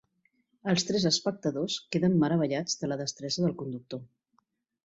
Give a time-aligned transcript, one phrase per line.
[0.71, 4.03] Els tres espectadors queden meravellats de la destresa del conductor.